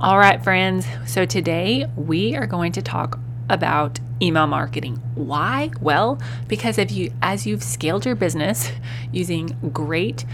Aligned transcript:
All 0.00 0.18
right, 0.18 0.42
friends. 0.42 0.86
So 1.06 1.24
today 1.26 1.86
we 1.96 2.34
are 2.34 2.46
going 2.46 2.72
to 2.72 2.82
talk 2.82 3.18
about 3.48 4.00
email 4.20 4.46
marketing. 4.46 4.96
Why? 5.14 5.70
Well, 5.80 6.20
because 6.48 6.78
if 6.78 6.90
you 6.90 7.12
as 7.22 7.46
you've 7.46 7.62
scaled 7.62 8.04
your 8.04 8.14
business 8.14 8.72
using 9.12 9.56
great 9.72 10.24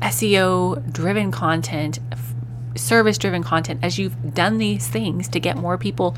SEO 0.00 0.92
driven 0.92 1.32
content, 1.32 1.98
service 2.76 3.18
driven 3.18 3.42
content, 3.42 3.80
as 3.82 3.98
you've 3.98 4.34
done 4.34 4.58
these 4.58 4.86
things 4.86 5.28
to 5.28 5.40
get 5.40 5.56
more 5.56 5.78
people 5.78 6.16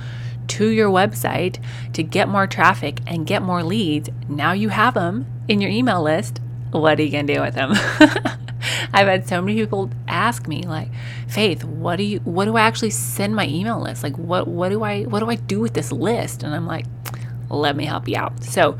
to 0.48 0.68
your 0.68 0.90
website, 0.90 1.62
to 1.94 2.02
get 2.02 2.28
more 2.28 2.46
traffic 2.46 3.00
and 3.06 3.26
get 3.26 3.42
more 3.42 3.62
leads, 3.62 4.10
now 4.28 4.52
you 4.52 4.68
have 4.68 4.94
them 4.94 5.26
in 5.46 5.60
your 5.60 5.70
email 5.70 6.02
list. 6.02 6.40
What 6.72 6.98
are 6.98 7.02
you 7.02 7.10
going 7.10 7.26
to 7.26 7.34
do 7.34 7.40
with 7.40 7.54
them? 7.54 7.74
I've 8.92 9.06
had 9.06 9.28
so 9.28 9.40
many 9.40 9.58
people 9.60 9.90
ask 10.06 10.48
me 10.48 10.62
like, 10.62 10.88
"Faith, 11.28 11.64
what 11.64 11.96
do 11.96 12.04
you 12.04 12.18
what 12.20 12.46
do 12.46 12.56
I 12.56 12.62
actually 12.62 12.90
send 12.90 13.34
my 13.34 13.46
email 13.46 13.80
list? 13.80 14.02
Like 14.02 14.16
what 14.16 14.48
what 14.48 14.70
do 14.70 14.82
I 14.82 15.04
what 15.04 15.20
do 15.20 15.30
I 15.30 15.36
do 15.36 15.60
with 15.60 15.74
this 15.74 15.92
list?" 15.92 16.42
And 16.42 16.54
I'm 16.54 16.66
like, 16.66 16.86
"Let 17.50 17.76
me 17.76 17.84
help 17.84 18.08
you 18.08 18.16
out." 18.16 18.42
So, 18.44 18.78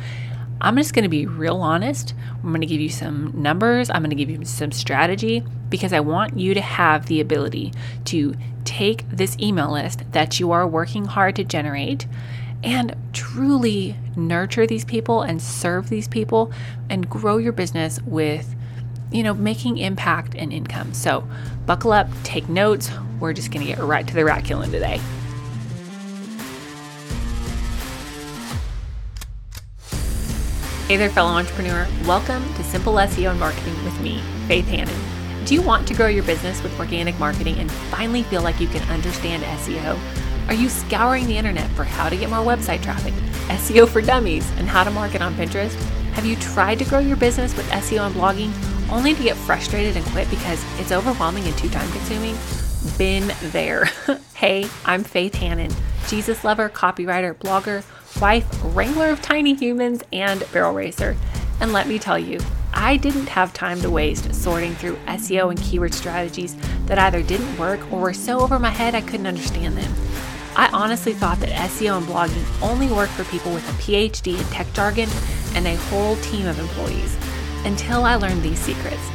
I'm 0.60 0.76
just 0.76 0.92
going 0.92 1.04
to 1.04 1.08
be 1.08 1.26
real 1.26 1.58
honest. 1.58 2.14
I'm 2.34 2.48
going 2.48 2.60
to 2.60 2.66
give 2.66 2.80
you 2.80 2.88
some 2.88 3.32
numbers, 3.40 3.90
I'm 3.90 4.02
going 4.02 4.10
to 4.10 4.16
give 4.16 4.30
you 4.30 4.44
some 4.44 4.72
strategy 4.72 5.44
because 5.68 5.92
I 5.92 6.00
want 6.00 6.38
you 6.38 6.54
to 6.54 6.60
have 6.60 7.06
the 7.06 7.20
ability 7.20 7.72
to 8.06 8.34
take 8.64 9.08
this 9.08 9.36
email 9.38 9.72
list 9.72 10.02
that 10.12 10.40
you 10.40 10.50
are 10.50 10.66
working 10.66 11.04
hard 11.04 11.36
to 11.36 11.44
generate 11.44 12.06
and 12.64 12.96
truly 13.12 13.96
nurture 14.16 14.66
these 14.66 14.84
people 14.84 15.22
and 15.22 15.40
serve 15.40 15.88
these 15.88 16.08
people 16.08 16.50
and 16.90 17.08
grow 17.08 17.38
your 17.38 17.52
business 17.52 18.00
with 18.02 18.56
you 19.10 19.22
know, 19.22 19.34
making 19.34 19.78
impact 19.78 20.34
and 20.34 20.52
income. 20.52 20.92
So 20.92 21.26
buckle 21.66 21.92
up, 21.92 22.08
take 22.24 22.48
notes. 22.48 22.90
We're 23.20 23.32
just 23.32 23.50
going 23.50 23.66
to 23.66 23.72
get 23.72 23.78
right 23.78 24.06
to 24.06 24.14
the 24.14 24.24
rat 24.24 24.44
killing 24.44 24.70
today. 24.70 25.00
Hey 30.86 30.96
there, 30.96 31.10
fellow 31.10 31.32
entrepreneur. 31.32 31.86
Welcome 32.06 32.42
to 32.54 32.64
Simple 32.64 32.94
SEO 32.94 33.30
and 33.30 33.40
Marketing 33.40 33.84
with 33.84 34.00
me, 34.00 34.22
Faith 34.46 34.66
Hanan. 34.66 34.98
Do 35.44 35.54
you 35.54 35.60
want 35.60 35.86
to 35.88 35.94
grow 35.94 36.06
your 36.06 36.24
business 36.24 36.62
with 36.62 36.78
organic 36.78 37.18
marketing 37.18 37.56
and 37.58 37.70
finally 37.70 38.22
feel 38.22 38.42
like 38.42 38.58
you 38.58 38.68
can 38.68 38.82
understand 38.90 39.42
SEO? 39.42 39.98
Are 40.48 40.54
you 40.54 40.70
scouring 40.70 41.26
the 41.26 41.36
internet 41.36 41.68
for 41.72 41.84
how 41.84 42.08
to 42.08 42.16
get 42.16 42.30
more 42.30 42.38
website 42.38 42.82
traffic, 42.82 43.12
SEO 43.48 43.86
for 43.86 44.00
dummies, 44.00 44.50
and 44.52 44.66
how 44.66 44.82
to 44.82 44.90
market 44.90 45.20
on 45.20 45.34
Pinterest? 45.34 45.74
Have 46.12 46.24
you 46.24 46.36
tried 46.36 46.78
to 46.78 46.86
grow 46.86 47.00
your 47.00 47.18
business 47.18 47.54
with 47.54 47.68
SEO 47.68 48.06
and 48.06 48.14
blogging? 48.14 48.77
Only 48.90 49.14
to 49.14 49.22
get 49.22 49.36
frustrated 49.36 49.96
and 49.96 50.06
quit 50.06 50.30
because 50.30 50.64
it's 50.80 50.92
overwhelming 50.92 51.44
and 51.44 51.56
too 51.58 51.68
time 51.68 51.90
consuming? 51.92 52.36
Been 52.96 53.30
there. 53.50 53.90
hey, 54.34 54.66
I'm 54.86 55.04
Faith 55.04 55.34
Hanan, 55.34 55.70
Jesus 56.06 56.42
lover, 56.42 56.70
copywriter, 56.70 57.34
blogger, 57.34 57.84
wife, 58.20 58.46
wrangler 58.74 59.10
of 59.10 59.20
tiny 59.20 59.54
humans, 59.54 60.02
and 60.10 60.42
barrel 60.52 60.72
racer. 60.72 61.16
And 61.60 61.74
let 61.74 61.86
me 61.86 61.98
tell 61.98 62.18
you, 62.18 62.40
I 62.72 62.96
didn't 62.96 63.28
have 63.28 63.52
time 63.52 63.82
to 63.82 63.90
waste 63.90 64.34
sorting 64.34 64.74
through 64.74 64.96
SEO 65.06 65.50
and 65.50 65.60
keyword 65.60 65.92
strategies 65.92 66.56
that 66.86 66.98
either 66.98 67.22
didn't 67.22 67.58
work 67.58 67.80
or 67.92 68.00
were 68.00 68.14
so 68.14 68.40
over 68.40 68.58
my 68.58 68.70
head 68.70 68.94
I 68.94 69.02
couldn't 69.02 69.26
understand 69.26 69.76
them. 69.76 69.92
I 70.56 70.70
honestly 70.72 71.12
thought 71.12 71.40
that 71.40 71.50
SEO 71.50 71.98
and 71.98 72.06
blogging 72.06 72.62
only 72.62 72.88
worked 72.88 73.12
for 73.12 73.24
people 73.24 73.52
with 73.52 73.68
a 73.68 73.82
PhD 73.82 74.38
in 74.38 74.44
tech 74.46 74.72
jargon 74.72 75.10
and 75.54 75.66
a 75.66 75.76
whole 75.76 76.16
team 76.16 76.46
of 76.46 76.58
employees 76.58 77.16
until 77.64 78.04
I 78.04 78.16
learned 78.16 78.42
these 78.42 78.58
secrets. 78.58 79.10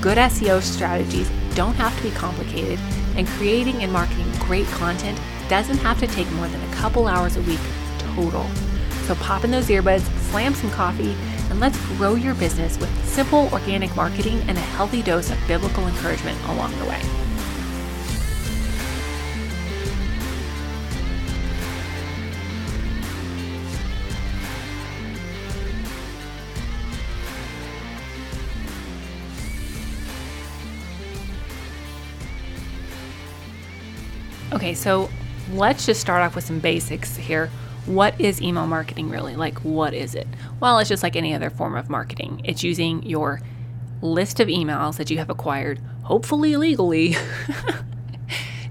Good 0.00 0.18
SEO 0.18 0.62
strategies 0.62 1.30
don't 1.54 1.74
have 1.74 1.96
to 1.96 2.02
be 2.02 2.10
complicated, 2.10 2.78
and 3.16 3.26
creating 3.26 3.82
and 3.82 3.92
marketing 3.92 4.30
great 4.40 4.66
content 4.66 5.18
doesn't 5.48 5.78
have 5.78 5.98
to 6.00 6.06
take 6.06 6.30
more 6.32 6.48
than 6.48 6.62
a 6.70 6.74
couple 6.74 7.06
hours 7.06 7.36
a 7.36 7.42
week 7.42 7.60
total. 7.98 8.46
So 9.06 9.14
pop 9.16 9.44
in 9.44 9.50
those 9.50 9.68
earbuds, 9.68 10.06
slam 10.30 10.54
some 10.54 10.70
coffee, 10.70 11.16
and 11.50 11.60
let's 11.60 11.78
grow 11.96 12.14
your 12.14 12.34
business 12.34 12.78
with 12.78 13.08
simple 13.08 13.48
organic 13.52 13.94
marketing 13.96 14.40
and 14.48 14.58
a 14.58 14.60
healthy 14.60 15.02
dose 15.02 15.30
of 15.30 15.38
biblical 15.48 15.86
encouragement 15.86 16.38
along 16.44 16.78
the 16.78 16.84
way. 16.84 17.27
Okay, 34.50 34.72
so 34.72 35.10
let's 35.52 35.84
just 35.84 36.00
start 36.00 36.22
off 36.22 36.34
with 36.34 36.44
some 36.44 36.58
basics 36.58 37.16
here. 37.16 37.50
What 37.84 38.18
is 38.18 38.40
email 38.40 38.66
marketing 38.66 39.10
really? 39.10 39.36
Like, 39.36 39.58
what 39.58 39.92
is 39.92 40.14
it? 40.14 40.26
Well, 40.58 40.78
it's 40.78 40.88
just 40.88 41.02
like 41.02 41.16
any 41.16 41.34
other 41.34 41.50
form 41.50 41.76
of 41.76 41.90
marketing. 41.90 42.40
It's 42.44 42.62
using 42.62 43.02
your 43.02 43.42
list 44.00 44.40
of 44.40 44.48
emails 44.48 44.96
that 44.96 45.10
you 45.10 45.18
have 45.18 45.28
acquired, 45.28 45.80
hopefully 46.02 46.56
legally, 46.56 47.16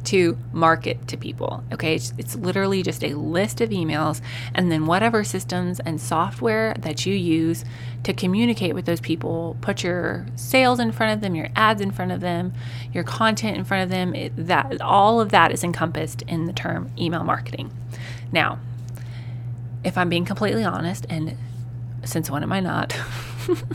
to 0.07 0.38
market 0.53 1.06
to 1.09 1.18
people. 1.18 1.66
Okay, 1.73 1.95
it's, 1.95 2.13
it's, 2.18 2.35
literally 2.35 2.81
just 2.81 3.03
a 3.03 3.13
list 3.13 3.59
of 3.59 3.72
emails, 3.72 4.22
and 4.53 4.72
then 4.72 4.85
whatever 4.85 5.25
systems 5.25 5.81
and 5.81 6.00
software 6.00 6.73
that 6.79 7.06
you 7.06 7.13
use 7.13 7.66
to 8.03 8.13
communicate 8.13 8.73
with 8.73 8.85
those 8.85 9.01
people, 9.01 9.57
put 9.59 9.84
your 9.84 10.25
sales 10.38 10.79
in 10.79 10.94
front 10.94 11.13
of 11.13 11.19
them, 11.19 11.35
your 11.35 11.50
ads 11.57 11.81
in 11.81 11.91
front 11.91 12.13
of 12.13 12.22
them, 12.22 12.53
your 12.94 13.03
content 13.03 13.57
in 13.57 13.66
front 13.66 13.84
of 13.84 13.90
them. 13.90 14.16
It, 14.16 14.31
that 14.47 14.81
all 14.81 15.19
of 15.19 15.29
that 15.31 15.51
is 15.51 15.62
encompassed 15.62 16.22
in 16.22 16.46
the 16.46 16.53
term 16.53 16.90
email 16.97 17.25
marketing. 17.25 17.69
Now, 18.31 18.59
if 19.84 19.97
I'm 19.97 20.07
being 20.07 20.23
completely 20.23 20.63
honest, 20.63 21.06
and 21.09 21.35
since 22.06 22.31
when 22.31 22.44
am 22.44 22.53
I 22.53 22.62
not? 22.62 22.97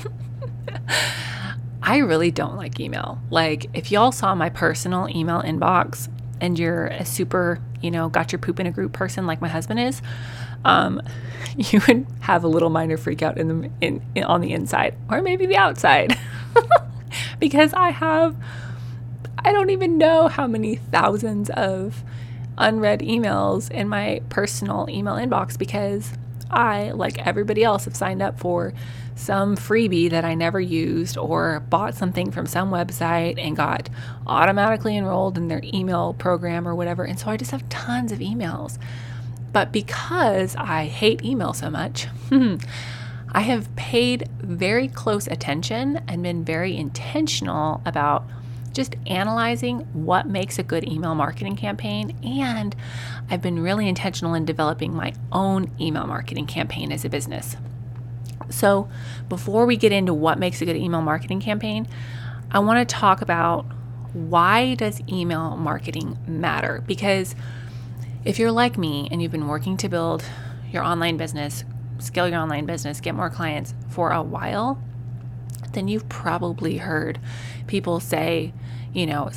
I 1.83 1.99
really 1.99 2.31
don't 2.31 2.57
like 2.57 2.79
email. 2.79 3.21
Like, 3.29 3.67
if 3.75 3.91
y'all 3.91 4.13
saw 4.13 4.35
my 4.35 4.49
personal 4.49 5.09
email 5.09 5.43
inbox, 5.43 6.09
and 6.43 6.59
you're 6.59 6.89
a 6.89 7.07
super, 7.07 7.61
you 7.81 7.91
know, 7.91 8.09
got 8.09 8.33
your 8.33 8.41
poop 8.41 8.59
in 8.61 8.67
a 8.67 8.73
group 8.73 8.93
person 8.93 9.27
like 9.27 9.41
my 9.41 9.49
husband 9.49 9.81
is, 9.81 10.03
um, 10.65 11.01
you 11.57 11.81
would 11.87 12.05
have 12.21 12.45
a 12.45 12.49
little 12.49 12.69
minor 12.69 12.99
freak 12.99 13.23
out 13.23 13.39
in 13.39 13.49
the 13.49 13.71
in, 13.81 14.03
in 14.15 14.25
on 14.25 14.43
the 14.43 14.53
inside 14.53 14.95
or 15.09 15.23
maybe 15.23 15.47
the 15.47 15.57
outside, 15.57 16.19
because 17.39 17.73
I 17.73 17.91
have, 17.91 18.37
I 19.39 19.53
don't 19.53 19.71
even 19.71 19.97
know 19.97 20.29
how 20.29 20.47
many 20.47 20.77
thousands 20.77 21.49
of 21.51 22.03
unread 22.59 23.01
emails 23.01 23.71
in 23.71 23.89
my 23.89 24.21
personal 24.29 24.87
email 24.91 25.15
inbox 25.15 25.57
because 25.57 26.13
I, 26.53 26.91
like 26.91 27.19
everybody 27.27 27.65
else, 27.65 27.87
have 27.87 27.97
signed 27.97 28.23
up 28.23 28.39
for 28.39 28.73
some 29.15 29.57
freebie 29.57 30.11
that 30.11 30.25
I 30.25 30.35
never 30.35 30.61
used 30.61 31.17
or 31.17 31.61
bought 31.61 31.95
something 31.95 32.31
from 32.31 32.47
some 32.47 32.71
website 32.71 33.39
and 33.39 33.57
got 33.57 33.89
automatically 34.27 34.97
enrolled 34.97 35.37
in 35.37 35.49
their 35.49 35.61
email 35.65 36.15
program 36.15 36.67
or 36.67 36.75
whatever. 36.75 37.05
And 37.05 37.19
so 37.19 37.31
I 37.31 37.37
just 37.37 37.51
have 37.51 37.69
tons 37.69 38.13
of 38.13 38.19
emails. 38.19 38.79
But 39.53 39.71
because 39.71 40.57
I 40.57 40.87
hate 40.87 41.25
email 41.25 41.53
so 41.53 41.71
much, 41.71 42.07
I 43.35 43.41
have 43.41 43.75
paid 43.77 44.29
very 44.41 44.89
close 44.89 45.27
attention 45.27 46.03
and 46.09 46.23
been 46.23 46.45
very 46.45 46.77
intentional 46.77 47.83
about 47.85 48.25
just 48.73 48.97
analyzing 49.07 49.81
what 49.93 50.27
makes 50.27 50.59
a 50.59 50.63
good 50.63 50.87
email 50.89 51.15
marketing 51.15 51.57
campaign. 51.57 52.17
And 52.25 52.75
I've 53.31 53.43
been 53.43 53.61
really 53.61 53.89
intentional 53.89 54.35
in 54.35 54.45
developing 54.45 54.95
my 54.95 55.15
own 55.31 55.71
email 55.81 56.07
marketing 56.07 56.47
campaign 56.47 56.93
as 56.93 57.05
a 57.05 57.09
business. 57.09 57.57
So, 58.51 58.89
before 59.29 59.67
we 59.67 59.77
get 59.77 59.93
into 59.93 60.13
what 60.13 60.39
makes 60.39 60.61
a 60.61 60.67
good 60.67 60.77
email 60.77 61.01
marketing 61.01 61.41
campaign, 61.41 61.87
I 62.51 62.59
want 62.59 62.87
to 62.87 62.95
talk 62.95 63.23
about 63.23 63.65
why 64.13 64.75
does 64.75 65.01
email 65.09 65.57
marketing 65.57 66.19
matter? 66.27 66.83
Because 66.87 67.35
if 68.25 68.39
you're 68.39 68.53
like 68.53 68.77
me 68.77 69.09
and 69.11 69.23
you've 69.23 69.33
been 69.33 69.49
working 69.49 69.77
to 69.79 69.89
build 69.89 70.25
your 70.71 70.83
online 70.83 71.17
business, 71.17 71.65
scale 71.99 72.29
your 72.29 72.39
online 72.39 72.67
business, 72.67 73.01
get 73.01 73.15
more 73.15 73.31
clients 73.31 73.75
for 73.89 74.11
a 74.11 74.23
while, 74.23 74.83
then 75.73 75.89
you've 75.89 76.09
probably 76.09 76.79
heard 76.79 77.19
people 77.67 78.01
say, 78.01 78.53
you 78.93 79.07
know, 79.07 79.31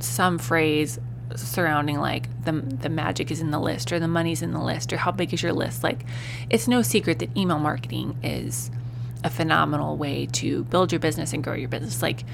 some 0.00 0.38
phrase 0.38 0.98
surrounding 1.36 1.98
like 1.98 2.28
the 2.44 2.52
the 2.52 2.88
magic 2.88 3.30
is 3.30 3.40
in 3.40 3.50
the 3.50 3.58
list 3.58 3.92
or 3.92 4.00
the 4.00 4.08
money's 4.08 4.42
in 4.42 4.52
the 4.52 4.60
list 4.60 4.92
or 4.92 4.96
how 4.96 5.10
big 5.10 5.32
is 5.32 5.42
your 5.42 5.52
list. 5.52 5.82
Like 5.82 6.04
it's 6.48 6.68
no 6.68 6.82
secret 6.82 7.18
that 7.20 7.36
email 7.36 7.58
marketing 7.58 8.18
is 8.22 8.70
a 9.22 9.30
phenomenal 9.30 9.96
way 9.96 10.26
to 10.26 10.64
build 10.64 10.92
your 10.92 10.98
business 10.98 11.32
and 11.32 11.44
grow 11.44 11.54
your 11.54 11.68
business. 11.68 12.02
Like 12.02 12.24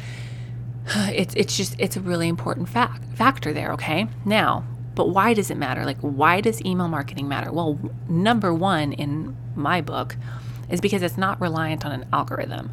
it's 0.87 1.35
it's 1.35 1.57
just 1.57 1.77
it's 1.79 1.97
a 1.97 2.01
really 2.01 2.29
important 2.29 2.69
fact 2.69 3.05
factor 3.15 3.53
there 3.53 3.73
okay? 3.73 4.07
Now 4.25 4.65
but 4.95 5.11
why 5.11 5.35
does 5.35 5.51
it 5.51 5.57
matter? 5.57 5.85
Like 5.85 5.99
why 5.99 6.41
does 6.41 6.65
email 6.65 6.89
marketing 6.89 7.29
matter? 7.29 7.53
Well 7.53 7.79
number 8.09 8.55
1 8.55 8.93
in 8.95 9.37
my 9.55 9.81
book 9.81 10.17
is 10.71 10.81
because 10.81 11.03
it's 11.03 11.19
not 11.19 11.41
reliant 11.41 11.85
on 11.85 11.93
an 11.93 12.07
algorithm 12.13 12.71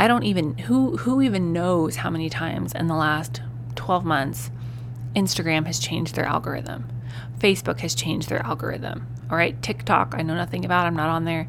I 0.00 0.08
don't 0.08 0.24
even 0.24 0.56
who 0.56 0.96
who 0.96 1.20
even 1.20 1.52
knows 1.52 1.96
how 1.96 2.08
many 2.08 2.30
times 2.30 2.72
in 2.72 2.86
the 2.86 2.94
last 2.94 3.42
12 3.74 4.02
months 4.02 4.50
Instagram 5.14 5.66
has 5.66 5.78
changed 5.78 6.14
their 6.14 6.24
algorithm. 6.24 6.86
Facebook 7.38 7.80
has 7.80 7.94
changed 7.94 8.30
their 8.30 8.44
algorithm. 8.44 9.06
All 9.30 9.36
right. 9.36 9.60
TikTok, 9.62 10.14
I 10.16 10.22
know 10.22 10.34
nothing 10.34 10.64
about. 10.64 10.86
I'm 10.86 10.96
not 10.96 11.10
on 11.10 11.26
there. 11.26 11.46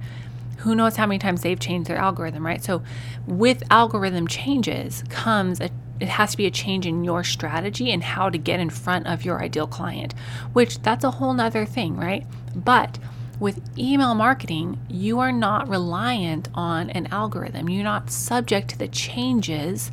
Who 0.58 0.76
knows 0.76 0.98
how 0.98 1.06
many 1.06 1.18
times 1.18 1.42
they've 1.42 1.60
changed 1.60 1.90
their 1.90 1.98
algorithm, 1.98 2.46
right? 2.46 2.62
So, 2.62 2.84
with 3.26 3.64
algorithm 3.72 4.28
changes 4.28 5.04
comes 5.10 5.62
a 5.62 5.70
it 6.02 6.10
has 6.10 6.32
to 6.32 6.38
be 6.38 6.48
a 6.48 6.52
change 6.52 6.86
in 6.88 7.04
your 7.04 7.24
strategy 7.24 7.92
and 7.92 8.04
how 8.04 8.30
to 8.30 8.38
get 8.38 8.60
in 8.60 8.72
front 8.72 9.06
of 9.06 9.24
your 9.24 9.42
ideal 9.42 9.68
client, 9.68 10.14
which 10.52 10.82
that's 10.82 11.04
a 11.04 11.12
whole 11.12 11.34
nother 11.34 11.64
thing, 11.64 11.96
right? 11.96 12.26
But 12.56 12.98
with 13.42 13.60
email 13.76 14.14
marketing, 14.14 14.80
you 14.88 15.20
are 15.20 15.32
not 15.32 15.68
reliant 15.68 16.48
on 16.54 16.92
an 16.92 17.08
algorithm. 17.08 17.68
You're 17.68 17.84
not 17.84 18.12
subject 18.12 18.70
to 18.70 18.78
the 18.78 18.88
changes 18.88 19.92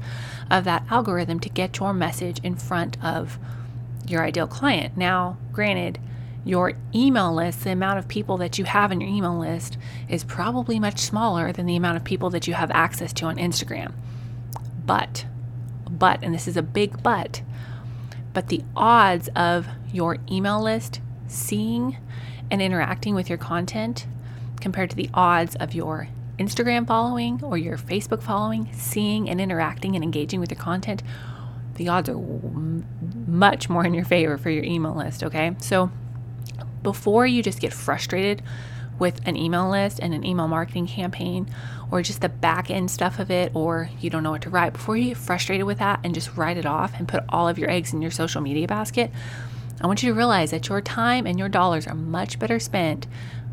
of 0.51 0.65
that 0.65 0.85
algorithm 0.91 1.41
to 1.41 1.49
get 1.49 1.79
your 1.79 1.95
message 1.95 2.41
in 2.45 2.57
front 2.57 3.03
of 3.03 3.39
your 4.07 4.23
ideal 4.23 4.47
client. 4.47 4.99
Now, 4.99 5.39
granted, 5.51 5.99
your 6.45 6.75
email 6.95 7.35
list, 7.35 7.65
the 7.65 7.71
amount 7.71 7.99
of 7.99 8.07
people 8.07 8.37
that 8.37 8.59
you 8.59 8.67
have 8.67 8.93
in 8.93 9.01
your 9.01 9.09
email 9.09 9.39
list, 9.39 9.79
is 10.11 10.25
probably 10.25 10.79
much 10.79 10.99
smaller 10.99 11.51
than 11.51 11.65
the 11.65 11.77
amount 11.77 11.97
of 11.97 12.05
people 12.05 12.29
that 12.31 12.47
you 12.47 12.53
have 12.53 12.71
access 12.73 13.15
to 13.15 13.25
on 13.25 13.37
Instagram. 13.37 13.95
But 14.85 15.25
but, 15.91 16.23
and 16.23 16.35
this 16.35 16.47
is 16.47 16.59
a 16.59 16.63
big 16.63 17.03
but, 17.03 17.41
but 18.35 18.49
the 18.49 18.63
odds 18.77 19.29
of 19.35 19.67
your 19.91 20.19
email 20.31 20.63
list 20.63 21.01
seeing 21.29 21.97
and 22.51 22.63
interacting 22.63 23.15
with 23.15 23.29
your 23.29 23.39
content 23.39 24.07
compared 24.61 24.91
to 24.91 24.97
the 24.97 25.11
odds 25.15 25.55
of 25.57 25.75
your 25.75 26.09
Instagram 26.39 26.87
following 26.87 27.43
or 27.43 27.59
your 27.59 27.77
Facebook 27.77 28.23
following 28.23 28.69
seeing 28.73 29.29
and 29.29 29.41
interacting 29.41 29.95
and 29.95 30.05
engaging 30.05 30.41
with 30.41 30.51
your 30.51 30.61
content, 30.61 31.03
the 31.75 31.89
odds 31.89 32.09
are 32.09 32.19
much 33.27 33.69
more 33.69 33.85
in 33.85 33.95
your 33.95 34.05
favor 34.05 34.37
for 34.37 34.51
your 34.51 34.65
email 34.65 34.95
list, 34.95 35.23
okay? 35.23 35.55
So 35.61 35.91
before 36.83 37.27
you 37.27 37.43
just 37.43 37.61
get 37.61 37.73
frustrated 37.73 38.43
with 38.99 39.21
an 39.27 39.37
email 39.37 39.71
list 39.71 40.01
and 40.01 40.13
an 40.13 40.25
email 40.25 40.49
marketing 40.49 40.87
campaign 40.87 41.49
or 41.91 42.03
just 42.03 42.21
the 42.21 42.29
back 42.29 42.71
end 42.71 42.91
stuff 42.91 43.19
of 43.19 43.31
it 43.31 43.53
or 43.55 43.91
you 44.01 44.11
don't 44.11 44.23
know 44.23 44.33
what 44.33 44.43
to 44.43 44.51
write, 44.51 44.73
before 44.73 44.97
you 44.97 45.09
get 45.09 45.17
frustrated 45.17 45.67
with 45.67 45.79
that 45.79 46.01
and 46.03 46.15
just 46.15 46.37
write 46.37 46.57
it 46.57 46.67
off 46.67 46.93
and 46.99 47.07
put 47.07 47.23
all 47.29 47.49
of 47.49 47.59
your 47.59 47.71
eggs 47.71 47.93
in 47.93 48.03
your 48.03 48.11
social 48.11 48.41
media 48.41 48.67
basket, 48.67 49.11
I 49.81 49.87
want 49.87 50.03
you 50.03 50.11
to 50.11 50.17
realize 50.17 50.51
that 50.51 50.69
your 50.69 50.81
time 50.81 51.27
and 51.27 51.39
your 51.39 51.49
dollars 51.49 51.87
are 51.87 51.95
much 51.95 52.39
better 52.39 52.59
spent 52.59 53.07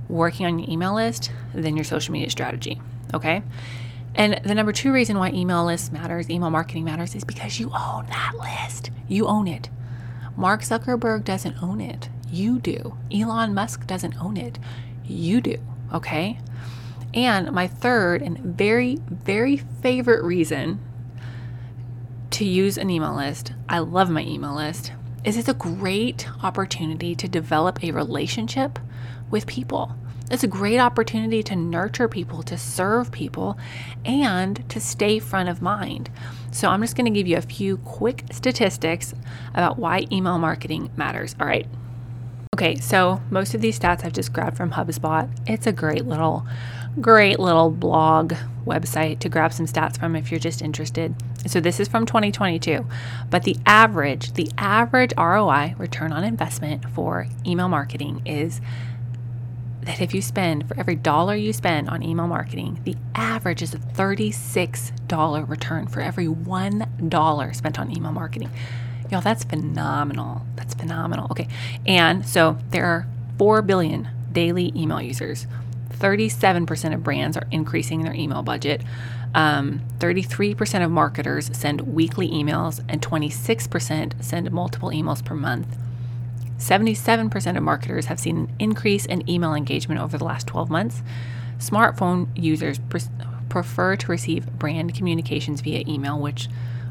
working 0.08 0.46
on 0.46 0.60
your 0.60 0.70
email 0.70 0.96
list 0.96 1.32
than 1.54 1.76
your 1.76 1.84
social 1.84 2.12
media 2.12 2.30
strategy. 2.30 2.82
Okay. 3.14 3.44
And 4.16 4.40
the 4.44 4.56
number 4.56 4.72
two 4.72 4.92
reason 4.92 5.18
why 5.18 5.32
email 5.32 5.66
list 5.66 5.92
matters, 5.92 6.30
email 6.30 6.50
marketing 6.50 6.86
matters, 6.86 7.16
is 7.16 7.24
because 7.24 7.60
you 7.60 7.68
own 7.68 8.08
that 8.08 8.34
list. 8.40 8.92
You 9.08 9.28
own 9.28 9.48
it. 9.48 9.70
Mark 10.38 10.62
Zuckerberg 10.62 11.24
doesn't 11.24 11.62
own 11.62 11.82
it. 11.82 12.10
You 12.32 12.60
do. 12.60 12.98
Elon 13.12 13.54
Musk 13.54 13.86
doesn't 13.86 14.16
own 14.22 14.38
it 14.38 14.58
you 15.08 15.42
do, 15.42 15.58
okay? 15.94 16.40
And 17.14 17.52
my 17.52 17.68
third 17.68 18.22
and 18.22 18.38
very, 18.40 19.00
very 19.10 19.58
favorite 19.58 20.24
reason 20.24 20.80
to 22.32 22.46
use 22.46 22.78
an 22.78 22.90
email 22.90 23.16
list, 23.16 23.54
I 23.70 23.80
love 23.80 24.10
my 24.10 24.22
email 24.22 24.56
list, 24.56 24.92
is 25.26 25.38
it's 25.38 25.50
a 25.50 25.54
great 25.54 26.28
opportunity 26.44 27.16
to 27.16 27.28
develop 27.28 27.84
a 27.84 27.92
relationship 27.92 28.80
with 29.32 29.48
people. 29.48 29.96
It's 30.32 30.44
a 30.44 30.48
great 30.48 30.80
opportunity 30.80 31.44
to 31.44 31.56
nurture 31.56 32.08
people, 32.08 32.42
to 32.44 32.58
serve 32.58 33.12
people, 33.12 33.58
and 34.04 34.68
to 34.70 34.80
stay 34.80 35.20
front 35.20 35.50
of 35.50 35.62
mind. 35.62 36.10
So, 36.52 36.70
I'm 36.70 36.82
just 36.82 36.96
going 36.96 37.12
to 37.12 37.18
give 37.18 37.28
you 37.28 37.38
a 37.38 37.42
few 37.42 37.78
quick 37.78 38.24
statistics 38.32 39.14
about 39.54 39.78
why 39.78 40.06
email 40.12 40.40
marketing 40.40 40.92
matters. 40.96 41.36
All 41.40 41.46
right. 41.46 41.68
Okay, 42.56 42.76
so 42.76 43.22
most 43.30 43.54
of 43.54 43.62
these 43.62 43.78
stats 43.78 44.06
I've 44.06 44.14
just 44.14 44.32
grabbed 44.32 44.56
from 44.56 44.72
HubSpot. 44.72 45.30
It's 45.46 45.68
a 45.68 45.74
great 45.74 46.06
little, 46.06 46.48
great 47.02 47.38
little 47.38 47.70
blog 47.70 48.34
website 48.66 49.20
to 49.20 49.30
grab 49.30 49.52
some 49.52 49.66
stats 49.66 50.00
from 50.00 50.16
if 50.16 50.32
you're 50.32 50.40
just 50.40 50.62
interested. 50.62 51.14
So 51.48 51.60
this 51.60 51.80
is 51.80 51.88
from 51.88 52.06
2022, 52.06 52.86
but 53.30 53.44
the 53.44 53.56
average, 53.66 54.34
the 54.34 54.50
average 54.58 55.14
ROI, 55.18 55.76
return 55.78 56.12
on 56.12 56.24
investment 56.24 56.90
for 56.90 57.28
email 57.46 57.68
marketing 57.68 58.22
is 58.26 58.62
that 59.82 60.02
if 60.02 60.14
you 60.14 60.22
spend 60.22 60.68
for 60.68 60.78
every 60.80 60.96
dollar 60.96 61.36
you 61.36 61.54
spend 61.54 61.90
on 61.90 62.02
email 62.02 62.28
marketing, 62.28 62.82
the 62.84 62.96
average 63.14 63.62
is 63.62 63.74
a 63.74 63.78
$36 63.78 65.48
return 65.48 65.88
for 65.88 66.02
every 66.02 66.26
$1 66.26 67.56
spent 67.56 67.80
on 67.80 67.96
email 67.96 68.12
marketing. 68.12 68.50
Y'all, 69.12 69.22
that's 69.22 69.44
phenomenal. 69.44 70.42
That's 70.56 70.74
phenomenal. 70.74 71.28
Okay. 71.32 71.48
And 71.86 72.28
so 72.28 72.58
there 72.72 72.86
are 72.86 73.08
4 73.38 73.62
billion 73.62 74.10
daily 74.32 74.72
email 74.76 75.02
users. 75.02 75.46
37% 75.98 76.94
of 76.94 77.04
brands 77.04 77.38
are 77.38 77.48
increasing 77.52 78.04
their 78.04 78.14
email 78.14 78.44
budget. 78.44 78.82
Um, 79.34 79.82
33% 80.00 80.84
of 80.84 80.92
marketers 80.92 81.50
send 81.54 81.82
weekly 81.82 82.30
emails, 82.30 82.84
and 82.88 83.02
26% 83.02 84.24
send 84.24 84.52
multiple 84.52 84.90
emails 84.90 85.24
per 85.24 85.36
month. 85.36 85.78
77% 86.58 87.58
of 87.58 87.64
marketers 87.64 88.06
have 88.06 88.20
seen 88.20 88.38
an 88.38 88.56
increase 88.60 89.06
in 89.06 89.30
email 89.30 89.54
engagement 89.54 90.00
over 90.00 90.18
the 90.18 90.24
last 90.24 90.48
12 90.48 90.70
months. 90.70 91.04
Smartphone 91.60 92.28
users 92.36 92.80
pre- 92.80 93.02
prefer 93.50 93.96
to 93.98 94.08
receive 94.08 94.46
brand 94.58 94.96
communications 94.96 95.62
via 95.62 95.84
email, 95.88 96.20
which 96.20 96.48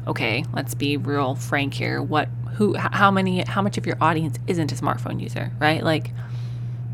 okay, 0.07 0.45
let's 0.53 0.75
be 0.75 0.97
real 0.97 1.35
frank 1.35 1.73
here. 1.73 2.01
What, 2.01 2.29
who, 2.53 2.75
how 2.75 3.09
many, 3.11 3.43
how 3.43 3.61
much 3.61 3.77
of 3.77 3.85
your 3.85 3.97
audience 3.99 4.37
isn't 4.47 4.71
a 4.71 4.75
smartphone 4.75 5.19
user, 5.21 5.51
right? 5.59 5.83
Like, 5.83 6.11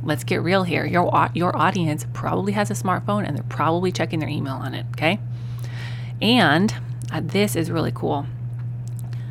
let's 0.03 0.23
get 0.23 0.41
real 0.41 0.63
here. 0.63 0.85
Your 0.85 1.29
your 1.33 1.55
audience 1.55 2.05
probably 2.13 2.53
has 2.53 2.71
a 2.71 2.73
smartphone 2.73 3.27
and 3.27 3.35
they're 3.35 3.43
probably 3.43 3.91
checking 3.91 4.19
their 4.19 4.29
email 4.29 4.55
on 4.55 4.73
it. 4.73 4.85
Okay, 4.91 5.19
and 6.21 6.73
uh, 7.11 7.21
this 7.23 7.55
is 7.55 7.71
really 7.71 7.91
cool. 7.93 8.25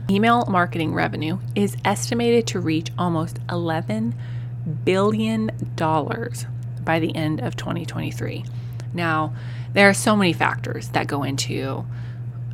Email 0.09 0.45
marketing 0.47 0.93
revenue 0.93 1.39
is 1.55 1.77
estimated 1.85 2.47
to 2.49 2.61
reach 2.61 2.91
almost 2.99 3.39
11 3.49 4.15
billion 4.85 5.51
dollars 5.77 6.47
by 6.85 6.99
the 6.99 7.15
end 7.15 7.41
of 7.41 7.57
2023. 7.57 8.45
Now, 8.93 9.33
there 9.73 9.89
are 9.89 9.95
so 9.95 10.17
many 10.17 10.33
factors 10.33 10.89
that 10.89 11.07
go 11.07 11.23
into 11.23 11.87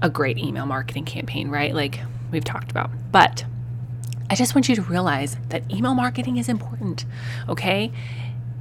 a 0.02 0.10
great 0.10 0.36
email 0.38 0.66
marketing 0.66 1.04
campaign, 1.04 1.48
right? 1.48 1.74
Like 1.74 2.00
we've 2.30 2.44
talked 2.44 2.70
about. 2.70 2.90
But 3.10 3.44
I 4.28 4.34
just 4.34 4.54
want 4.54 4.68
you 4.68 4.76
to 4.76 4.82
realize 4.82 5.36
that 5.48 5.70
email 5.72 5.94
marketing 5.94 6.36
is 6.36 6.48
important, 6.48 7.04
okay? 7.48 7.92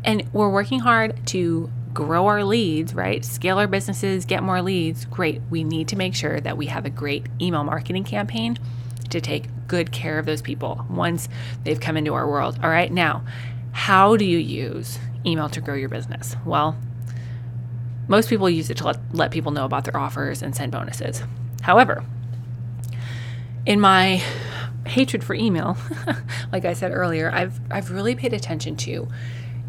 And 0.03 0.31
we're 0.31 0.50
working 0.50 0.79
hard 0.79 1.25
to 1.27 1.72
grow 1.93 2.27
our 2.27 2.43
leads, 2.43 2.93
right? 2.93 3.25
Scale 3.25 3.57
our 3.57 3.67
businesses, 3.67 4.25
get 4.25 4.43
more 4.43 4.62
leads. 4.62 5.05
Great. 5.05 5.41
We 5.50 5.63
need 5.63 5.88
to 5.88 5.95
make 5.95 6.13
sure 6.13 6.39
that 6.39 6.57
we 6.57 6.67
have 6.67 6.86
a 6.86 6.89
great 6.89 7.25
email 7.41 7.63
marketing 7.63 8.03
campaign 8.03 8.60
to 9.10 9.22
take 9.22 9.45
good 9.67 9.91
care 9.91 10.19
of 10.19 10.25
those 10.25 10.41
people 10.41 10.86
once 10.89 11.29
they've 11.63 11.79
come 11.79 11.98
into 11.98 12.13
our 12.13 12.27
world. 12.29 12.60
All 12.62 12.69
right. 12.69 12.91
Now, 12.91 13.24
how 13.72 14.17
do 14.17 14.25
you 14.25 14.38
use 14.38 15.00
email 15.25 15.50
to 15.50 15.62
grow 15.62 15.74
your 15.74 15.89
business? 15.89 16.36
Well, 16.45 16.77
most 18.07 18.29
people 18.29 18.50
use 18.50 18.69
it 18.69 18.77
to 18.77 18.86
let, 18.86 18.98
let 19.13 19.31
people 19.31 19.51
know 19.51 19.65
about 19.65 19.86
their 19.86 19.98
offers 19.98 20.43
and 20.43 20.55
send 20.55 20.72
bonuses. 20.72 21.24
However, 21.62 22.05
in 23.65 23.79
my 23.79 24.22
hatred 24.86 25.24
for 25.24 25.34
email, 25.34 25.77
like 26.51 26.65
I 26.65 26.74
said 26.74 26.92
earlier, 26.92 27.32
I've 27.32 27.60
I've 27.72 27.92
really 27.92 28.15
paid 28.15 28.34
attention 28.34 28.75
to, 28.77 29.08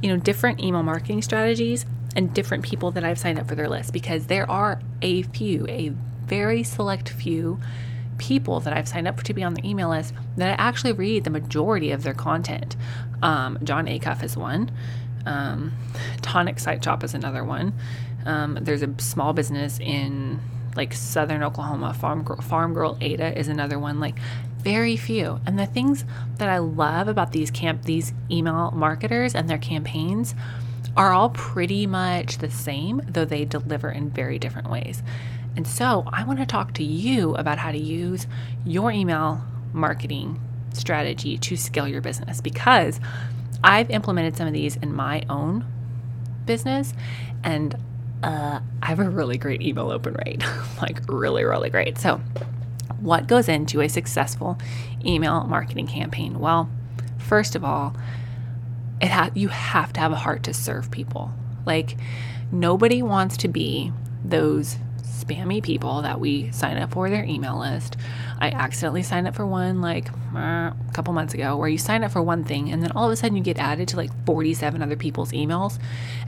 you 0.02 0.08
know, 0.08 0.16
different 0.16 0.60
email 0.60 0.82
marketing 0.82 1.22
strategies 1.22 1.86
and 2.14 2.32
different 2.32 2.64
people 2.64 2.90
that 2.92 3.04
I've 3.04 3.18
signed 3.18 3.38
up 3.38 3.48
for 3.48 3.54
their 3.54 3.68
list 3.68 3.92
because 3.92 4.26
there 4.26 4.50
are 4.50 4.80
a 5.02 5.22
few, 5.22 5.66
a 5.68 5.90
very 6.26 6.62
select 6.62 7.08
few 7.08 7.60
people 8.18 8.60
that 8.60 8.72
I've 8.72 8.88
signed 8.88 9.06
up 9.06 9.18
for 9.18 9.24
to 9.26 9.34
be 9.34 9.42
on 9.42 9.54
the 9.54 9.68
email 9.68 9.90
list 9.90 10.14
that 10.36 10.58
I 10.58 10.62
actually 10.62 10.92
read 10.92 11.24
the 11.24 11.30
majority 11.30 11.90
of 11.90 12.02
their 12.02 12.14
content. 12.14 12.76
Um, 13.22 13.58
Jon 13.62 13.86
Acuff 13.86 14.22
is 14.22 14.36
one. 14.36 14.70
Um, 15.26 15.72
Tonic 16.22 16.58
Site 16.58 16.82
Shop 16.82 17.04
is 17.04 17.14
another 17.14 17.44
one. 17.44 17.74
Um, 18.24 18.58
there's 18.60 18.82
a 18.82 18.94
small 18.98 19.32
business 19.32 19.78
in 19.78 20.40
like 20.76 20.92
southern 20.92 21.42
Oklahoma. 21.42 21.94
Farm 21.94 22.22
Girl, 22.22 22.40
Farm 22.40 22.74
Girl 22.74 22.96
Ada 23.00 23.38
is 23.38 23.48
another 23.48 23.78
one. 23.78 24.00
Like 24.00 24.16
very 24.58 24.96
few. 24.96 25.40
And 25.46 25.58
the 25.58 25.66
things 25.66 26.04
that 26.38 26.48
I 26.48 26.58
love 26.58 27.08
about 27.08 27.32
these 27.32 27.50
camp 27.50 27.84
these 27.84 28.12
email 28.30 28.70
marketers 28.72 29.34
and 29.34 29.48
their 29.48 29.58
campaigns 29.58 30.34
are 30.96 31.12
all 31.12 31.30
pretty 31.30 31.86
much 31.86 32.38
the 32.38 32.50
same, 32.50 33.02
though 33.06 33.24
they 33.24 33.44
deliver 33.44 33.90
in 33.90 34.10
very 34.10 34.38
different 34.38 34.70
ways. 34.70 35.02
And 35.56 35.66
so 35.66 36.04
I 36.12 36.24
want 36.24 36.38
to 36.38 36.46
talk 36.46 36.74
to 36.74 36.84
you 36.84 37.34
about 37.36 37.58
how 37.58 37.72
to 37.72 37.78
use 37.78 38.26
your 38.64 38.90
email 38.90 39.42
marketing 39.72 40.40
strategy 40.72 41.38
to 41.38 41.56
scale 41.56 41.88
your 41.88 42.00
business 42.00 42.40
because 42.40 43.00
I've 43.64 43.90
implemented 43.90 44.36
some 44.36 44.46
of 44.46 44.52
these 44.52 44.76
in 44.76 44.94
my 44.94 45.22
own 45.28 45.64
business 46.44 46.92
and 47.42 47.76
uh, 48.22 48.60
I 48.82 48.86
have 48.86 49.00
a 49.00 49.08
really 49.08 49.38
great 49.38 49.62
email 49.62 49.90
open 49.90 50.14
rate, 50.26 50.44
like 50.82 51.00
really, 51.08 51.44
really 51.44 51.70
great. 51.70 51.98
So 51.98 52.20
What 53.00 53.26
goes 53.26 53.48
into 53.48 53.80
a 53.80 53.88
successful 53.88 54.58
email 55.04 55.44
marketing 55.44 55.86
campaign? 55.86 56.38
Well, 56.38 56.68
first 57.18 57.54
of 57.54 57.64
all, 57.64 57.94
it 59.00 59.08
ha- 59.08 59.30
you 59.34 59.48
have 59.48 59.92
to 59.94 60.00
have 60.00 60.12
a 60.12 60.16
heart 60.16 60.42
to 60.44 60.54
serve 60.54 60.90
people. 60.90 61.32
Like 61.64 61.96
nobody 62.50 63.02
wants 63.02 63.36
to 63.38 63.48
be 63.48 63.92
those 64.24 64.76
spammy 65.06 65.62
people 65.62 66.02
that 66.02 66.20
we 66.20 66.50
sign 66.50 66.76
up 66.76 66.92
for 66.92 67.08
their 67.08 67.24
email 67.24 67.58
list. 67.58 67.96
I 68.38 68.50
accidentally 68.50 69.02
signed 69.02 69.26
up 69.26 69.34
for 69.34 69.46
one 69.46 69.80
like 69.80 70.10
uh, 70.34 70.38
a 70.38 70.76
couple 70.92 71.12
months 71.14 71.32
ago 71.32 71.56
where 71.56 71.68
you 71.68 71.78
sign 71.78 72.04
up 72.04 72.12
for 72.12 72.20
one 72.20 72.44
thing 72.44 72.70
and 72.70 72.82
then 72.82 72.92
all 72.92 73.06
of 73.06 73.12
a 73.12 73.16
sudden 73.16 73.36
you 73.36 73.42
get 73.42 73.58
added 73.58 73.88
to 73.88 73.96
like 73.96 74.10
47 74.26 74.82
other 74.82 74.96
people's 74.96 75.32
emails 75.32 75.78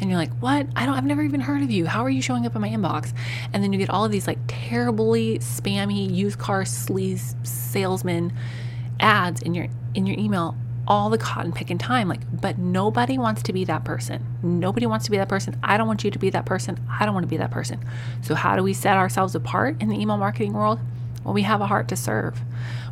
and 0.00 0.08
you're 0.08 0.18
like, 0.18 0.32
"What? 0.40 0.66
I 0.74 0.86
don't 0.86 0.94
I've 0.94 1.04
never 1.04 1.22
even 1.22 1.40
heard 1.40 1.62
of 1.62 1.70
you. 1.70 1.86
How 1.86 2.02
are 2.02 2.10
you 2.10 2.22
showing 2.22 2.46
up 2.46 2.54
in 2.54 2.60
my 2.60 2.70
inbox?" 2.70 3.12
And 3.52 3.62
then 3.62 3.72
you 3.72 3.78
get 3.78 3.90
all 3.90 4.04
of 4.04 4.12
these 4.12 4.26
like 4.26 4.38
terribly 4.46 5.38
spammy 5.40 6.10
used 6.10 6.38
car 6.38 6.62
sleaze 6.62 7.34
salesman 7.46 8.32
ads 9.00 9.42
in 9.42 9.54
your 9.54 9.68
in 9.94 10.06
your 10.06 10.18
email 10.18 10.56
all 10.88 11.10
the 11.10 11.18
cotton 11.18 11.52
picking 11.52 11.78
time. 11.78 12.08
Like, 12.08 12.22
but 12.40 12.58
nobody 12.58 13.18
wants 13.18 13.42
to 13.44 13.52
be 13.52 13.64
that 13.66 13.84
person. 13.84 14.24
Nobody 14.42 14.86
wants 14.86 15.04
to 15.04 15.10
be 15.10 15.18
that 15.18 15.28
person. 15.28 15.56
I 15.62 15.76
don't 15.76 15.86
want 15.86 16.02
you 16.02 16.10
to 16.10 16.18
be 16.18 16.30
that 16.30 16.46
person. 16.46 16.80
I 16.90 17.04
don't 17.04 17.14
want 17.14 17.24
to 17.24 17.28
be 17.28 17.36
that 17.36 17.50
person. 17.50 17.78
So, 18.22 18.34
how 18.34 18.56
do 18.56 18.62
we 18.62 18.72
set 18.72 18.96
ourselves 18.96 19.34
apart 19.34 19.80
in 19.80 19.88
the 19.88 20.00
email 20.00 20.16
marketing 20.16 20.54
world? 20.54 20.80
Well, 21.22 21.34
we 21.34 21.42
have 21.42 21.60
a 21.60 21.66
heart 21.66 21.88
to 21.88 21.96
serve. 21.96 22.40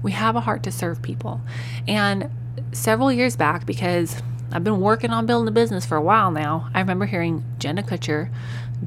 We 0.02 0.12
have 0.12 0.36
a 0.36 0.40
heart 0.40 0.62
to 0.64 0.70
serve 0.70 1.00
people. 1.00 1.40
And 1.88 2.30
several 2.72 3.10
years 3.10 3.34
back, 3.34 3.64
because 3.64 4.22
I've 4.52 4.62
been 4.62 4.80
working 4.80 5.10
on 5.10 5.24
building 5.24 5.48
a 5.48 5.52
business 5.52 5.86
for 5.86 5.96
a 5.96 6.02
while 6.02 6.30
now, 6.30 6.70
I 6.74 6.80
remember 6.80 7.06
hearing 7.06 7.44
Jenna 7.58 7.82
Kutcher, 7.82 8.30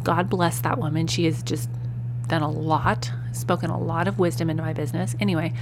God 0.04 0.30
bless 0.30 0.60
that 0.62 0.78
woman. 0.78 1.08
She 1.08 1.25
has 1.25 1.42
just 1.42 1.68
done 2.28 2.44
a 2.44 2.50
lot, 2.50 3.12
spoken 3.34 3.72
a 3.72 3.80
lot 3.80 4.08
of 4.08 4.20
wisdom 4.20 4.51
into 4.51 4.62
my 4.62 4.74
business. 4.74 5.16
Anyway, 5.20 5.54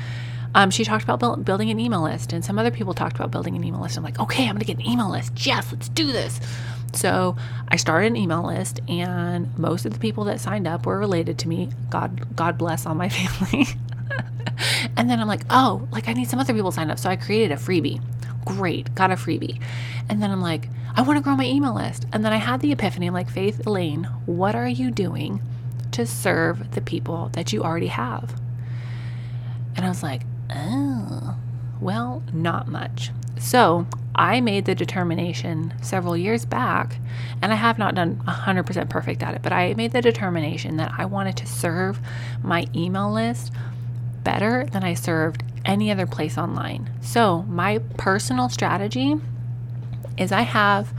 um, 0.56 0.70
she 0.70 0.84
talked 0.84 1.04
about 1.04 1.20
build, 1.20 1.46
building 1.46 1.70
an 1.70 1.80
email 1.80 2.04
list, 2.04 2.34
and 2.34 2.44
some 2.44 2.58
other 2.58 2.72
people 2.72 2.94
talked 2.94 3.16
about 3.16 3.32
building 3.32 3.56
an 3.56 3.63
email 3.63 3.82
list. 3.82 3.98
I'm 3.98 4.04
like, 4.04 4.20
okay, 4.20 4.44
I'm 4.44 4.56
going 4.56 4.60
to 4.60 4.66
get 4.66 4.77
an 4.77 4.88
email 4.88 5.10
list. 5.10 5.46
Yes, 5.46 5.72
let's 5.72 5.89
do 5.89 6.12
this. 6.12 6.39
So 6.94 7.36
I 7.68 7.75
started 7.75 8.08
an 8.08 8.16
email 8.16 8.46
list, 8.46 8.80
and 8.88 9.56
most 9.58 9.86
of 9.86 9.94
the 9.94 10.00
people 10.00 10.24
that 10.25 10.39
signed 10.39 10.68
up 10.68 10.86
were 10.86 10.98
related 10.98 11.38
to 11.39 11.48
me. 11.48 11.70
God, 11.89 12.36
God 12.36 12.58
bless 12.58 12.86
all 12.86 12.96
my 12.96 13.10
family. 13.10 13.68
and 14.96 15.10
then 15.10 15.20
I'm 15.20 15.27
like, 15.27 15.44
oh, 15.50 15.88
like 15.92 16.08
I 16.08 16.13
need 16.13 16.30
some 16.30 16.39
other 16.39 16.54
people 16.54 16.72
to 16.72 16.75
sign 16.75 16.89
up. 16.89 17.00
So 17.00 17.10
I 17.10 17.16
created 17.16 17.51
a 17.51 17.60
freebie. 17.60 18.01
Great, 18.46 18.96
got 18.96 19.12
a 19.12 19.16
freebie. 19.16 19.62
And 20.10 20.22
then 20.22 20.32
I'm 20.32 20.42
like, 20.42 20.70
I 20.96 21.01
want 21.01 21.18
to 21.18 21.24
grow 21.24 21.36
my 21.36 21.46
email 21.46 21.75
list. 21.75 22.08
And 22.13 22.25
then 22.25 22.34
I 22.34 22.38
had 22.38 22.62
the 22.62 22.72
epiphany. 22.72 23.08
I'm 23.08 23.13
like, 23.13 23.30
Faith 23.30 23.68
Elaine, 23.68 24.06
what 24.25 24.56
are 24.56 24.68
you 24.68 24.89
doing 24.89 25.42
to 25.92 26.08
serve 26.08 26.72
the 26.72 26.82
people 26.82 27.30
that 27.34 27.54
you 27.54 27.63
already 27.63 27.88
have? 27.88 28.39
And 29.75 29.86
I 29.86 29.89
was 29.89 30.01
like, 30.01 30.24
oh, 30.50 31.36
well, 31.80 32.24
not 32.34 32.68
much. 32.68 33.12
So 33.39 33.86
I 34.16 34.42
made 34.42 34.66
the 34.66 34.74
determination 34.74 35.74
several 35.82 36.18
years 36.18 36.46
back, 36.46 36.98
and 37.42 37.54
I 37.54 37.56
have 37.56 37.77
not 37.77 37.94
done 37.94 38.16
100% 38.27 38.89
perfect 38.89 39.22
at 39.22 39.36
it, 39.36 39.44
but 39.44 39.54
I 39.54 39.74
made 39.75 39.92
the 39.92 40.01
determination 40.01 40.77
that 40.77 40.92
I 40.98 41.06
wanted 41.06 41.38
to 41.38 41.46
serve 41.46 42.00
my 42.42 42.66
email 42.75 43.12
list 43.12 43.51
better 44.24 44.66
than 44.72 44.84
I 44.84 44.96
served 44.96 45.44
any 45.66 45.92
other 45.92 46.08
place 46.08 46.38
online. 46.38 46.89
So 47.01 47.44
my 47.44 47.77
personal 47.98 48.50
strategy 48.50 49.16
is 50.18 50.32
I 50.32 50.42
have, 50.42 50.92